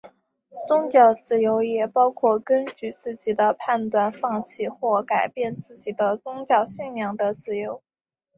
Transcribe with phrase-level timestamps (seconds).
[0.67, 7.83] 宗教自由也包括根据自己的判断放弃或改变自己的宗教信仰的自由。